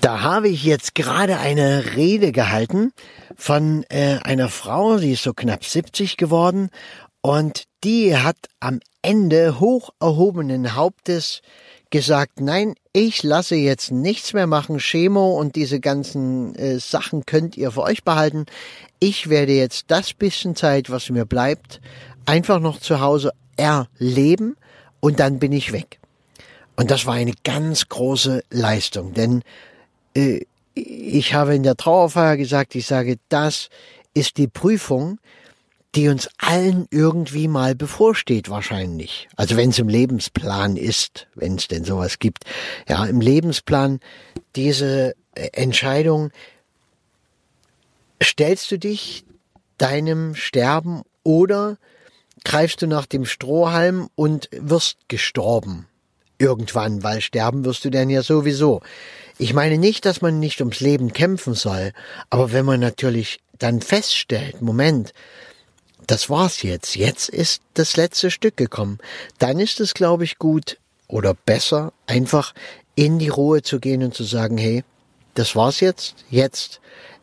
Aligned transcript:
Da 0.00 0.22
habe 0.22 0.48
ich 0.48 0.64
jetzt 0.64 0.94
gerade 0.94 1.38
eine 1.38 1.96
Rede 1.96 2.32
gehalten 2.32 2.92
von 3.36 3.84
äh, 3.88 4.18
einer 4.22 4.48
Frau, 4.48 4.98
die 4.98 5.12
ist 5.12 5.22
so 5.22 5.32
knapp 5.32 5.64
70 5.64 6.16
geworden 6.16 6.70
und 7.20 7.64
die 7.82 8.16
hat 8.16 8.36
am 8.60 8.80
Ende 9.02 9.58
hoch 9.58 9.90
erhobenen 10.00 10.74
Hauptes 10.76 11.42
gesagt, 11.90 12.40
nein, 12.40 12.74
ich 12.92 13.22
lasse 13.22 13.56
jetzt 13.56 13.90
nichts 13.90 14.32
mehr 14.32 14.46
machen, 14.46 14.78
Chemo 14.78 15.38
und 15.38 15.56
diese 15.56 15.80
ganzen 15.80 16.54
äh, 16.54 16.78
Sachen 16.78 17.26
könnt 17.26 17.56
ihr 17.56 17.72
für 17.72 17.82
euch 17.82 18.04
behalten. 18.04 18.46
Ich 19.00 19.28
werde 19.28 19.52
jetzt 19.52 19.84
das 19.88 20.14
bisschen 20.14 20.56
Zeit, 20.56 20.90
was 20.90 21.10
mir 21.10 21.24
bleibt, 21.24 21.80
einfach 22.26 22.60
noch 22.60 22.80
zu 22.80 23.00
Hause 23.00 23.32
erleben 23.56 24.56
und 25.00 25.20
dann 25.20 25.38
bin 25.38 25.52
ich 25.52 25.72
weg. 25.72 26.00
Und 26.76 26.90
das 26.90 27.06
war 27.06 27.14
eine 27.14 27.34
ganz 27.42 27.88
große 27.88 28.44
Leistung, 28.50 29.14
denn 29.14 29.42
äh, 30.14 30.40
ich 30.74 31.32
habe 31.32 31.54
in 31.54 31.62
der 31.62 31.76
Trauerfeier 31.76 32.36
gesagt, 32.36 32.74
ich 32.74 32.86
sage, 32.86 33.16
das 33.30 33.70
ist 34.12 34.36
die 34.36 34.46
Prüfung, 34.46 35.18
die 35.94 36.08
uns 36.08 36.28
allen 36.36 36.86
irgendwie 36.90 37.48
mal 37.48 37.74
bevorsteht 37.74 38.50
wahrscheinlich. 38.50 39.28
Also 39.36 39.56
wenn 39.56 39.70
es 39.70 39.78
im 39.78 39.88
Lebensplan 39.88 40.76
ist, 40.76 41.26
wenn 41.34 41.54
es 41.54 41.68
denn 41.68 41.84
sowas 41.84 42.18
gibt. 42.18 42.44
Ja, 42.86 43.06
im 43.06 43.22
Lebensplan 43.22 44.00
diese 44.54 45.14
äh, 45.34 45.48
Entscheidung, 45.52 46.30
stellst 48.22 48.70
du 48.70 48.78
dich 48.78 49.24
deinem 49.78 50.34
Sterben 50.34 51.02
oder 51.22 51.78
greifst 52.44 52.82
du 52.82 52.86
nach 52.86 53.06
dem 53.06 53.24
Strohhalm 53.24 54.08
und 54.14 54.50
wirst 54.52 54.98
gestorben 55.08 55.86
irgendwann, 56.38 57.02
weil 57.02 57.20
sterben 57.20 57.64
wirst 57.64 57.84
du 57.84 57.90
denn 57.90 58.10
ja 58.10 58.22
sowieso. 58.22 58.82
Ich 59.38 59.52
meine 59.52 59.78
nicht, 59.78 60.04
dass 60.04 60.22
man 60.22 60.38
nicht 60.38 60.60
ums 60.60 60.80
Leben 60.80 61.12
kämpfen 61.12 61.54
soll, 61.54 61.92
aber 62.30 62.52
wenn 62.52 62.64
man 62.64 62.80
natürlich 62.80 63.40
dann 63.58 63.80
feststellt, 63.80 64.62
Moment, 64.62 65.12
das 66.06 66.30
war's 66.30 66.62
jetzt, 66.62 66.96
jetzt 66.96 67.28
ist 67.28 67.62
das 67.74 67.96
letzte 67.96 68.30
Stück 68.30 68.56
gekommen, 68.56 68.98
dann 69.38 69.58
ist 69.58 69.80
es, 69.80 69.94
glaube 69.94 70.24
ich, 70.24 70.38
gut 70.38 70.78
oder 71.08 71.34
besser, 71.34 71.92
einfach 72.06 72.54
in 72.94 73.18
die 73.18 73.28
Ruhe 73.28 73.62
zu 73.62 73.80
gehen 73.80 74.02
und 74.02 74.14
zu 74.14 74.24
sagen, 74.24 74.56
hey, 74.56 74.84
das 75.34 75.56
war's 75.56 75.80
jetzt, 75.80 76.14
jetzt 76.30 76.80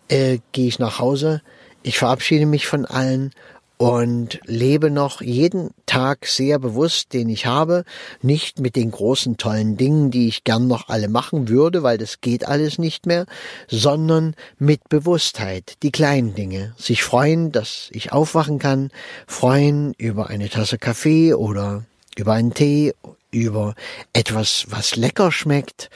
äh, 0.08 0.40
gehe 0.52 0.68
ich 0.68 0.80
nach 0.80 1.00
Hause, 1.00 1.42
ich 1.82 1.98
verabschiede 1.98 2.46
mich 2.46 2.68
von 2.68 2.86
allen 2.86 3.32
und 3.78 4.40
lebe 4.46 4.90
noch 4.90 5.22
jeden 5.22 5.72
Tag 5.86 6.26
sehr 6.26 6.60
bewusst, 6.60 7.14
den 7.14 7.30
ich 7.30 7.46
habe, 7.46 7.84
nicht 8.22 8.60
mit 8.60 8.76
den 8.76 8.92
großen 8.92 9.38
tollen 9.38 9.78
Dingen, 9.78 10.12
die 10.12 10.28
ich 10.28 10.44
gern 10.44 10.68
noch 10.68 10.90
alle 10.90 11.08
machen 11.08 11.50
würde, 11.50 11.84
weil 11.84 11.98
das 11.98 12.22
geht 12.22 12.48
alles 12.48 12.78
nicht 12.78 13.06
mehr, 13.06 13.26
sondern 13.68 14.36
mit 14.58 14.90
Bewusstheit, 14.90 15.74
die 15.84 15.92
kleinen 15.92 16.36
Dinge, 16.36 16.74
sich 16.78 17.04
freuen, 17.04 17.52
dass 17.52 17.90
ich 17.92 18.12
aufwachen 18.12 18.60
kann, 18.60 18.90
freuen 19.28 19.94
über 19.98 20.28
eine 20.28 20.50
Tasse 20.50 20.78
Kaffee 20.78 21.34
oder 21.34 21.84
über 22.16 22.34
einen 22.34 22.54
Tee, 22.54 22.94
über 23.32 23.74
etwas, 24.14 24.66
was 24.70 24.96
lecker 24.96 25.32
schmeckt, 25.32 25.90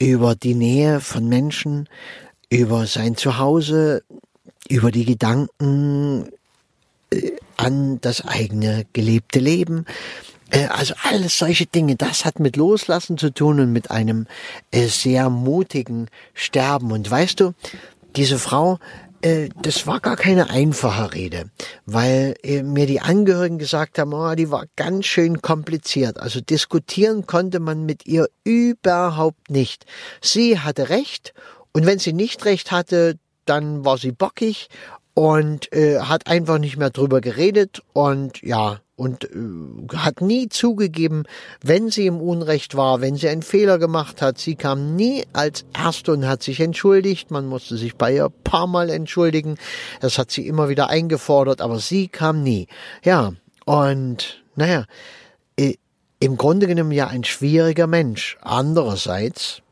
über 0.00 0.34
die 0.34 0.54
Nähe 0.54 1.00
von 1.00 1.28
Menschen, 1.28 1.88
über 2.50 2.86
sein 2.86 3.16
Zuhause, 3.16 4.02
über 4.68 4.90
die 4.90 5.04
Gedanken, 5.04 6.28
an 7.56 8.00
das 8.00 8.24
eigene 8.26 8.86
gelebte 8.92 9.38
Leben. 9.38 9.84
Äh, 10.50 10.66
also 10.66 10.94
alles 11.02 11.38
solche 11.38 11.66
Dinge, 11.66 11.96
das 11.96 12.24
hat 12.24 12.40
mit 12.40 12.56
Loslassen 12.56 13.18
zu 13.18 13.30
tun 13.30 13.60
und 13.60 13.72
mit 13.72 13.90
einem 13.90 14.26
äh, 14.70 14.86
sehr 14.86 15.30
mutigen 15.30 16.08
Sterben. 16.34 16.92
Und 16.92 17.10
weißt 17.10 17.40
du, 17.40 17.52
diese 18.16 18.38
Frau, 18.38 18.78
das 19.62 19.84
war 19.88 19.98
gar 19.98 20.14
keine 20.14 20.48
einfache 20.48 21.12
Rede, 21.12 21.50
weil 21.86 22.36
mir 22.62 22.86
die 22.86 23.00
Angehörigen 23.00 23.58
gesagt 23.58 23.98
haben, 23.98 24.12
oh, 24.12 24.32
die 24.36 24.52
war 24.52 24.66
ganz 24.76 25.06
schön 25.06 25.42
kompliziert. 25.42 26.20
Also 26.20 26.40
diskutieren 26.40 27.26
konnte 27.26 27.58
man 27.58 27.84
mit 27.84 28.06
ihr 28.06 28.28
überhaupt 28.44 29.50
nicht. 29.50 29.86
Sie 30.20 30.60
hatte 30.60 30.88
recht 30.88 31.34
und 31.72 31.84
wenn 31.84 31.98
sie 31.98 32.12
nicht 32.12 32.44
recht 32.44 32.70
hatte, 32.70 33.18
dann 33.44 33.84
war 33.84 33.98
sie 33.98 34.12
bockig 34.12 34.68
und 35.18 35.72
äh, 35.72 35.98
hat 35.98 36.28
einfach 36.28 36.60
nicht 36.60 36.76
mehr 36.76 36.90
drüber 36.90 37.20
geredet 37.20 37.82
und 37.92 38.40
ja 38.40 38.78
und 38.94 39.24
äh, 39.24 39.96
hat 39.96 40.20
nie 40.20 40.48
zugegeben, 40.48 41.24
wenn 41.60 41.90
sie 41.90 42.06
im 42.06 42.20
Unrecht 42.20 42.76
war, 42.76 43.00
wenn 43.00 43.16
sie 43.16 43.28
einen 43.28 43.42
Fehler 43.42 43.80
gemacht 43.80 44.22
hat. 44.22 44.38
Sie 44.38 44.54
kam 44.54 44.94
nie 44.94 45.24
als 45.32 45.64
Erste 45.76 46.12
und 46.12 46.28
hat 46.28 46.44
sich 46.44 46.60
entschuldigt. 46.60 47.32
Man 47.32 47.46
musste 47.48 47.76
sich 47.76 47.96
bei 47.96 48.14
ihr 48.14 48.28
paar 48.44 48.68
Mal 48.68 48.90
entschuldigen. 48.90 49.56
Das 50.00 50.18
hat 50.18 50.30
sie 50.30 50.46
immer 50.46 50.68
wieder 50.68 50.88
eingefordert, 50.88 51.62
aber 51.62 51.80
sie 51.80 52.06
kam 52.06 52.44
nie. 52.44 52.68
Ja, 53.02 53.32
und 53.64 54.44
naja, 54.54 54.84
äh, 55.58 55.74
im 56.20 56.36
Grunde 56.36 56.68
genommen 56.68 56.92
ja 56.92 57.08
ein 57.08 57.24
schwieriger 57.24 57.88
Mensch. 57.88 58.38
Andererseits 58.40 59.62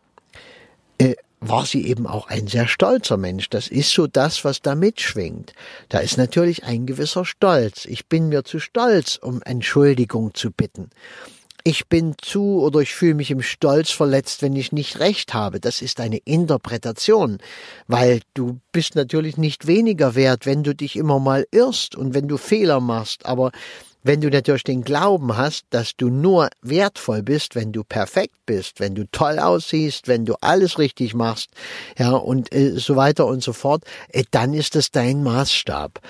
war 1.48 1.66
sie 1.66 1.86
eben 1.86 2.06
auch 2.06 2.28
ein 2.28 2.46
sehr 2.46 2.68
stolzer 2.68 3.16
Mensch. 3.16 3.48
Das 3.50 3.68
ist 3.68 3.90
so 3.90 4.06
das, 4.06 4.44
was 4.44 4.62
da 4.62 4.74
mitschwingt. 4.74 5.52
Da 5.88 5.98
ist 5.98 6.16
natürlich 6.16 6.64
ein 6.64 6.86
gewisser 6.86 7.24
Stolz. 7.24 7.84
Ich 7.84 8.06
bin 8.06 8.28
mir 8.28 8.44
zu 8.44 8.58
stolz, 8.58 9.16
um 9.16 9.42
Entschuldigung 9.42 10.34
zu 10.34 10.50
bitten. 10.50 10.90
Ich 11.68 11.88
bin 11.88 12.14
zu 12.22 12.60
oder 12.60 12.78
ich 12.78 12.94
fühle 12.94 13.14
mich 13.14 13.32
im 13.32 13.42
Stolz 13.42 13.90
verletzt, 13.90 14.40
wenn 14.40 14.54
ich 14.54 14.70
nicht 14.70 15.00
recht 15.00 15.34
habe. 15.34 15.58
Das 15.58 15.82
ist 15.82 15.98
eine 15.98 16.18
Interpretation, 16.18 17.38
weil 17.88 18.20
du 18.34 18.60
bist 18.70 18.94
natürlich 18.94 19.36
nicht 19.36 19.66
weniger 19.66 20.14
wert, 20.14 20.46
wenn 20.46 20.62
du 20.62 20.76
dich 20.76 20.94
immer 20.94 21.18
mal 21.18 21.44
irrst 21.50 21.96
und 21.96 22.14
wenn 22.14 22.28
du 22.28 22.36
Fehler 22.36 22.78
machst. 22.78 23.26
Aber 23.26 23.50
wenn 24.06 24.20
du 24.20 24.30
natürlich 24.30 24.64
den 24.64 24.82
Glauben 24.82 25.36
hast, 25.36 25.66
dass 25.70 25.96
du 25.96 26.08
nur 26.08 26.48
wertvoll 26.62 27.22
bist, 27.22 27.54
wenn 27.54 27.72
du 27.72 27.82
perfekt 27.82 28.36
bist, 28.46 28.78
wenn 28.78 28.94
du 28.94 29.04
toll 29.10 29.38
aussiehst, 29.38 30.06
wenn 30.06 30.24
du 30.24 30.34
alles 30.40 30.78
richtig 30.78 31.14
machst, 31.14 31.50
ja, 31.98 32.12
und 32.12 32.54
äh, 32.54 32.78
so 32.78 32.96
weiter 32.96 33.26
und 33.26 33.42
so 33.42 33.52
fort, 33.52 33.84
äh, 34.10 34.24
dann 34.30 34.54
ist 34.54 34.76
es 34.76 34.90
dein 34.90 35.22
Maßstab. 35.22 36.00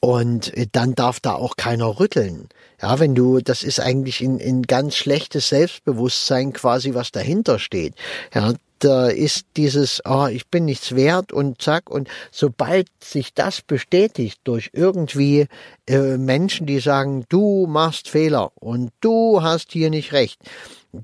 Und 0.00 0.54
äh, 0.56 0.66
dann 0.70 0.94
darf 0.94 1.20
da 1.20 1.34
auch 1.34 1.56
keiner 1.56 1.98
rütteln. 1.98 2.48
Ja, 2.80 2.98
wenn 3.00 3.14
du, 3.14 3.40
das 3.40 3.62
ist 3.62 3.80
eigentlich 3.80 4.20
ein, 4.20 4.38
ein 4.40 4.62
ganz 4.62 4.96
schlechtes 4.96 5.48
Selbstbewusstsein 5.48 6.52
quasi, 6.52 6.92
was 6.94 7.10
dahinter 7.10 7.58
steht. 7.58 7.94
Ja, 8.34 8.52
da 8.78 9.08
ist 9.08 9.46
dieses, 9.56 10.02
oh, 10.04 10.26
ich 10.26 10.48
bin 10.48 10.64
nichts 10.64 10.94
wert 10.94 11.32
und 11.32 11.60
zack. 11.62 11.90
Und 11.90 12.08
sobald 12.30 12.88
sich 13.02 13.34
das 13.34 13.62
bestätigt 13.62 14.40
durch 14.44 14.70
irgendwie 14.72 15.46
äh, 15.86 16.16
Menschen, 16.16 16.66
die 16.66 16.80
sagen, 16.80 17.24
du 17.28 17.66
machst 17.66 18.08
Fehler 18.08 18.52
und 18.56 18.92
du 19.00 19.42
hast 19.42 19.72
hier 19.72 19.90
nicht 19.90 20.12
recht, 20.12 20.40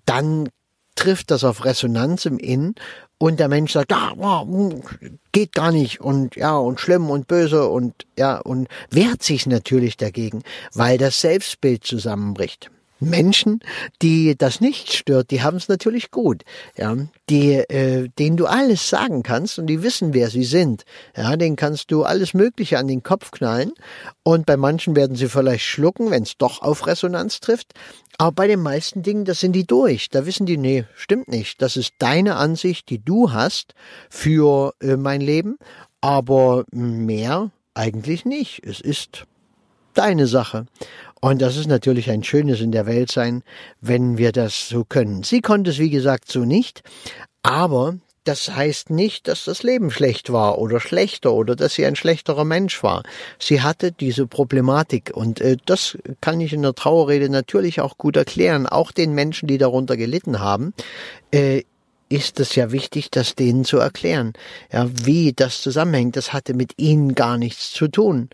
dann 0.06 0.48
trifft 0.94 1.30
das 1.30 1.44
auf 1.44 1.64
Resonanz 1.64 2.26
im 2.26 2.38
Innen 2.38 2.74
und 3.18 3.40
der 3.40 3.48
Mensch 3.48 3.72
sagt, 3.72 3.92
ja, 3.92 4.12
oh, 4.18 4.80
geht 5.32 5.52
gar 5.52 5.72
nicht 5.72 6.00
und 6.00 6.36
ja 6.36 6.56
und 6.56 6.80
schlimm 6.80 7.08
und 7.08 7.28
böse 7.28 7.68
und 7.68 8.06
ja 8.18 8.38
und 8.38 8.68
wehrt 8.90 9.22
sich 9.22 9.46
natürlich 9.46 9.96
dagegen, 9.96 10.42
weil 10.74 10.98
das 10.98 11.20
Selbstbild 11.20 11.84
zusammenbricht. 11.84 12.70
Menschen, 13.02 13.60
die 14.00 14.36
das 14.36 14.60
nicht 14.60 14.92
stört, 14.92 15.30
die 15.30 15.42
haben 15.42 15.56
es 15.56 15.68
natürlich 15.68 16.10
gut, 16.10 16.42
ja, 16.76 16.96
die, 17.28 17.54
äh, 17.54 18.08
denen 18.18 18.36
du 18.36 18.46
alles 18.46 18.88
sagen 18.88 19.22
kannst 19.22 19.58
und 19.58 19.66
die 19.66 19.82
wissen, 19.82 20.14
wer 20.14 20.30
sie 20.30 20.44
sind, 20.44 20.84
ja, 21.16 21.36
denen 21.36 21.56
kannst 21.56 21.90
du 21.90 22.04
alles 22.04 22.34
Mögliche 22.34 22.78
an 22.78 22.88
den 22.88 23.02
Kopf 23.02 23.30
knallen 23.30 23.72
und 24.22 24.46
bei 24.46 24.56
manchen 24.56 24.96
werden 24.96 25.16
sie 25.16 25.28
vielleicht 25.28 25.64
schlucken, 25.64 26.10
wenn 26.10 26.22
es 26.22 26.36
doch 26.36 26.62
auf 26.62 26.86
Resonanz 26.86 27.40
trifft, 27.40 27.74
aber 28.18 28.32
bei 28.32 28.46
den 28.46 28.60
meisten 28.60 29.02
Dingen, 29.02 29.24
das 29.24 29.40
sind 29.40 29.52
die 29.52 29.66
durch, 29.66 30.08
da 30.08 30.26
wissen 30.26 30.46
die, 30.46 30.56
nee, 30.56 30.84
stimmt 30.94 31.28
nicht, 31.28 31.60
das 31.62 31.76
ist 31.76 31.94
deine 31.98 32.36
Ansicht, 32.36 32.88
die 32.88 32.98
du 32.98 33.32
hast 33.32 33.74
für 34.10 34.74
äh, 34.80 34.96
mein 34.96 35.20
Leben, 35.20 35.58
aber 36.00 36.64
mehr 36.70 37.50
eigentlich 37.74 38.24
nicht, 38.24 38.62
es 38.64 38.80
ist 38.80 39.26
deine 39.94 40.26
Sache. 40.26 40.66
Und 41.24 41.40
das 41.40 41.56
ist 41.56 41.68
natürlich 41.68 42.10
ein 42.10 42.24
schönes 42.24 42.60
in 42.60 42.72
der 42.72 42.84
Welt 42.84 43.12
sein, 43.12 43.44
wenn 43.80 44.18
wir 44.18 44.32
das 44.32 44.68
so 44.68 44.82
können. 44.82 45.22
Sie 45.22 45.40
konnte 45.40 45.70
es, 45.70 45.78
wie 45.78 45.88
gesagt, 45.88 46.30
so 46.30 46.40
nicht, 46.40 46.82
aber 47.44 47.94
das 48.24 48.54
heißt 48.54 48.90
nicht, 48.90 49.28
dass 49.28 49.44
das 49.44 49.62
Leben 49.62 49.92
schlecht 49.92 50.32
war 50.32 50.58
oder 50.58 50.80
schlechter 50.80 51.32
oder 51.32 51.54
dass 51.54 51.74
sie 51.74 51.86
ein 51.86 51.94
schlechterer 51.94 52.44
Mensch 52.44 52.82
war. 52.82 53.04
Sie 53.38 53.62
hatte 53.62 53.92
diese 53.92 54.26
Problematik 54.26 55.12
und 55.14 55.40
äh, 55.40 55.58
das 55.64 55.96
kann 56.20 56.40
ich 56.40 56.52
in 56.52 56.62
der 56.62 56.74
Trauerrede 56.74 57.28
natürlich 57.28 57.80
auch 57.80 57.98
gut 57.98 58.16
erklären, 58.16 58.66
auch 58.66 58.90
den 58.90 59.14
Menschen, 59.14 59.46
die 59.46 59.58
darunter 59.58 59.96
gelitten 59.96 60.40
haben. 60.40 60.74
Äh, 61.30 61.62
ist 62.08 62.40
es 62.40 62.56
ja 62.56 62.72
wichtig, 62.72 63.12
das 63.12 63.36
denen 63.36 63.64
zu 63.64 63.78
erklären. 63.78 64.32
Ja, 64.72 64.90
wie 65.04 65.32
das 65.32 65.62
zusammenhängt, 65.62 66.16
das 66.16 66.32
hatte 66.32 66.52
mit 66.52 66.72
ihnen 66.78 67.14
gar 67.14 67.38
nichts 67.38 67.70
zu 67.70 67.86
tun 67.86 68.28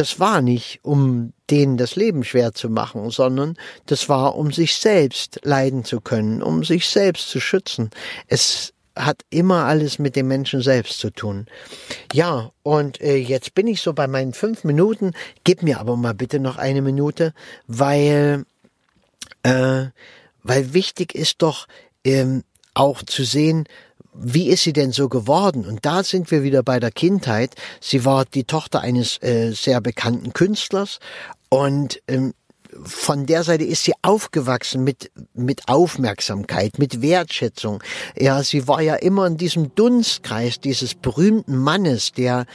das 0.00 0.18
war 0.18 0.40
nicht, 0.40 0.80
um 0.80 1.34
denen 1.50 1.76
das 1.76 1.94
Leben 1.94 2.24
schwer 2.24 2.54
zu 2.54 2.70
machen, 2.70 3.10
sondern 3.10 3.58
das 3.84 4.08
war, 4.08 4.34
um 4.34 4.50
sich 4.50 4.76
selbst 4.76 5.40
leiden 5.42 5.84
zu 5.84 6.00
können, 6.00 6.42
um 6.42 6.64
sich 6.64 6.88
selbst 6.88 7.28
zu 7.28 7.38
schützen. 7.38 7.90
Es 8.26 8.72
hat 8.96 9.26
immer 9.28 9.66
alles 9.66 9.98
mit 9.98 10.16
dem 10.16 10.26
Menschen 10.26 10.62
selbst 10.62 11.00
zu 11.00 11.10
tun. 11.10 11.44
Ja, 12.14 12.50
und 12.62 12.98
äh, 13.02 13.16
jetzt 13.16 13.52
bin 13.52 13.66
ich 13.66 13.82
so 13.82 13.92
bei 13.92 14.06
meinen 14.06 14.32
fünf 14.32 14.64
Minuten. 14.64 15.12
Gib 15.44 15.62
mir 15.62 15.80
aber 15.80 15.96
mal 15.96 16.14
bitte 16.14 16.40
noch 16.40 16.56
eine 16.56 16.80
Minute, 16.80 17.34
weil, 17.66 18.46
äh, 19.42 19.84
weil 20.42 20.72
wichtig 20.72 21.14
ist 21.14 21.42
doch 21.42 21.68
ähm, 22.04 22.42
auch 22.72 23.02
zu 23.02 23.22
sehen, 23.22 23.66
wie 24.22 24.48
ist 24.48 24.64
sie 24.64 24.72
denn 24.72 24.92
so 24.92 25.08
geworden? 25.08 25.64
Und 25.66 25.86
da 25.86 26.04
sind 26.04 26.30
wir 26.30 26.42
wieder 26.42 26.62
bei 26.62 26.78
der 26.78 26.90
Kindheit. 26.90 27.54
Sie 27.80 28.04
war 28.04 28.24
die 28.24 28.44
Tochter 28.44 28.80
eines 28.80 29.22
äh, 29.22 29.52
sehr 29.52 29.80
bekannten 29.80 30.32
Künstlers 30.32 30.98
und 31.48 32.00
ähm, 32.06 32.34
von 32.84 33.26
der 33.26 33.42
Seite 33.42 33.64
ist 33.64 33.84
sie 33.84 33.94
aufgewachsen 34.02 34.84
mit, 34.84 35.10
mit 35.34 35.68
Aufmerksamkeit, 35.68 36.78
mit 36.78 37.02
Wertschätzung. 37.02 37.82
Ja, 38.16 38.42
sie 38.42 38.68
war 38.68 38.80
ja 38.80 38.94
immer 38.94 39.26
in 39.26 39.36
diesem 39.36 39.74
Dunstkreis 39.74 40.60
dieses 40.60 40.94
berühmten 40.94 41.56
Mannes, 41.56 42.12
der 42.12 42.46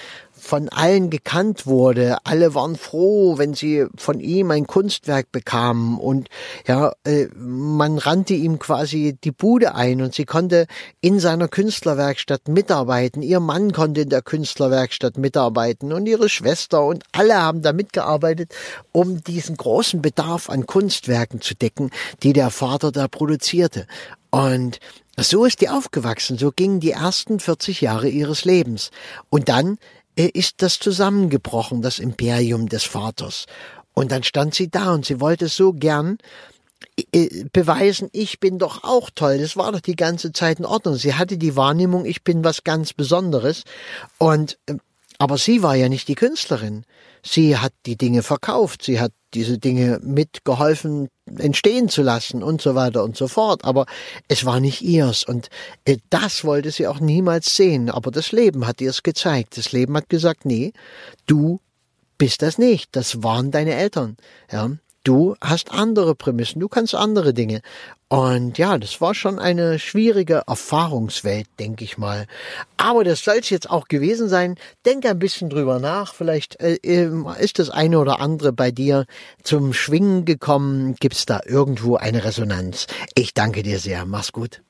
von 0.45 0.69
allen 0.69 1.09
gekannt 1.09 1.65
wurde. 1.65 2.17
Alle 2.23 2.53
waren 2.53 2.75
froh, 2.75 3.39
wenn 3.39 3.55
sie 3.55 3.87
von 3.97 4.19
ihm 4.19 4.51
ein 4.51 4.67
Kunstwerk 4.67 5.31
bekamen 5.31 5.97
und 5.97 6.29
ja, 6.67 6.93
äh, 7.03 7.25
man 7.35 7.97
rannte 7.97 8.35
ihm 8.35 8.59
quasi 8.59 9.17
die 9.23 9.31
Bude 9.31 9.73
ein 9.73 10.03
und 10.03 10.13
sie 10.13 10.25
konnte 10.25 10.67
in 11.01 11.19
seiner 11.19 11.47
Künstlerwerkstatt 11.47 12.47
mitarbeiten. 12.47 13.23
Ihr 13.23 13.39
Mann 13.39 13.71
konnte 13.73 14.01
in 14.01 14.09
der 14.09 14.21
Künstlerwerkstatt 14.21 15.17
mitarbeiten 15.17 15.91
und 15.91 16.05
ihre 16.05 16.29
Schwester 16.29 16.85
und 16.85 17.03
alle 17.11 17.41
haben 17.41 17.63
da 17.63 17.73
mitgearbeitet, 17.73 18.53
um 18.91 19.23
diesen 19.23 19.57
großen 19.57 20.03
Bedarf 20.03 20.51
an 20.51 20.67
Kunstwerken 20.67 21.41
zu 21.41 21.55
decken, 21.55 21.89
die 22.21 22.33
der 22.33 22.51
Vater 22.51 22.91
da 22.91 23.07
produzierte. 23.07 23.87
Und 24.29 24.79
so 25.17 25.45
ist 25.45 25.61
die 25.61 25.69
aufgewachsen, 25.69 26.37
so 26.37 26.51
gingen 26.51 26.81
die 26.81 26.91
ersten 26.91 27.39
40 27.39 27.81
Jahre 27.81 28.09
ihres 28.09 28.45
Lebens. 28.45 28.91
Und 29.29 29.49
dann 29.49 29.79
ist 30.15 30.61
das 30.61 30.79
zusammengebrochen, 30.79 31.81
das 31.81 31.99
Imperium 31.99 32.69
des 32.69 32.83
Vaters. 32.83 33.45
Und 33.93 34.11
dann 34.11 34.23
stand 34.23 34.53
sie 34.55 34.69
da 34.69 34.93
und 34.93 35.05
sie 35.05 35.19
wollte 35.19 35.47
so 35.47 35.73
gern 35.73 36.17
äh, 37.13 37.45
beweisen, 37.51 38.09
ich 38.11 38.39
bin 38.39 38.59
doch 38.59 38.83
auch 38.83 39.09
toll. 39.13 39.39
Das 39.39 39.57
war 39.57 39.71
doch 39.71 39.79
die 39.79 39.95
ganze 39.95 40.31
Zeit 40.31 40.59
in 40.59 40.65
Ordnung. 40.65 40.95
Sie 40.95 41.13
hatte 41.13 41.37
die 41.37 41.55
Wahrnehmung, 41.55 42.05
ich 42.05 42.23
bin 42.23 42.43
was 42.43 42.63
ganz 42.63 42.93
Besonderes. 42.93 43.63
Und, 44.17 44.57
äh, 44.67 44.75
aber 45.17 45.37
sie 45.37 45.63
war 45.63 45.75
ja 45.75 45.89
nicht 45.89 46.07
die 46.07 46.15
Künstlerin. 46.15 46.85
Sie 47.23 47.57
hat 47.57 47.73
die 47.85 47.97
Dinge 47.97 48.21
verkauft. 48.21 48.83
Sie 48.83 48.99
hat 48.99 49.11
diese 49.33 49.57
Dinge 49.57 49.99
mitgeholfen 50.03 51.09
entstehen 51.25 51.89
zu 51.89 52.01
lassen 52.01 52.43
und 52.43 52.61
so 52.61 52.75
weiter 52.75 53.03
und 53.03 53.17
so 53.17 53.27
fort. 53.27 53.65
Aber 53.65 53.85
es 54.27 54.45
war 54.45 54.59
nicht 54.59 54.81
ihrs 54.81 55.23
und 55.23 55.49
äh, 55.85 55.97
das 56.09 56.43
wollte 56.43 56.71
sie 56.71 56.87
auch 56.87 56.99
niemals 56.99 57.55
sehen. 57.55 57.89
Aber 57.89 58.11
das 58.11 58.31
Leben 58.31 58.67
hat 58.67 58.81
ihr 58.81 58.89
es 58.89 59.03
gezeigt. 59.03 59.57
Das 59.57 59.71
Leben 59.71 59.95
hat 59.97 60.09
gesagt, 60.09 60.45
nee, 60.45 60.73
du 61.25 61.59
bist 62.17 62.41
das 62.41 62.57
nicht. 62.57 62.95
Das 62.95 63.23
waren 63.23 63.51
deine 63.51 63.73
Eltern. 63.73 64.17
Ja, 64.51 64.71
du 65.03 65.35
hast 65.41 65.71
andere 65.71 66.15
Prämissen, 66.15 66.59
du 66.59 66.67
kannst 66.67 66.95
andere 66.95 67.33
Dinge. 67.33 67.61
Und 68.15 68.57
ja, 68.57 68.77
das 68.77 69.01
war 69.01 69.13
schon 69.13 69.39
eine 69.39 69.77
schwierige 69.77 70.43
Erfahrungswelt, 70.47 71.47
denke 71.59 71.83
ich 71.83 71.97
mal. 71.97 72.27
Aber 72.77 73.03
das 73.03 73.21
soll 73.21 73.39
es 73.41 73.49
jetzt 73.49 73.69
auch 73.69 73.89
gewesen 73.89 74.29
sein. 74.29 74.55
Denk 74.85 75.05
ein 75.05 75.19
bisschen 75.19 75.49
drüber 75.49 75.79
nach. 75.79 76.13
Vielleicht 76.13 76.61
äh, 76.61 76.75
ähm, 76.75 77.27
ist 77.37 77.59
das 77.59 77.69
eine 77.69 77.99
oder 77.99 78.21
andere 78.21 78.53
bei 78.53 78.71
dir 78.71 79.05
zum 79.43 79.73
Schwingen 79.73 80.23
gekommen. 80.23 80.95
Gibt 80.95 81.15
es 81.15 81.25
da 81.25 81.41
irgendwo 81.45 81.97
eine 81.97 82.23
Resonanz? 82.23 82.87
Ich 83.15 83.33
danke 83.33 83.63
dir 83.63 83.79
sehr. 83.79 84.05
Mach's 84.05 84.31
gut. 84.31 84.61